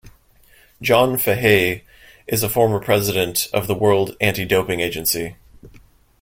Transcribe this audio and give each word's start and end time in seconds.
John 0.81 1.19
Fahey 1.19 1.83
is 2.25 2.41
a 2.41 2.49
former 2.49 2.79
President 2.79 3.47
of 3.53 3.67
the 3.67 3.75
World 3.75 4.17
Anti-Doping 4.19 4.79
Agency. 4.79 5.35